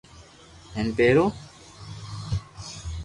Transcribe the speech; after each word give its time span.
ھون 0.75 0.87
پيرو 0.99 1.25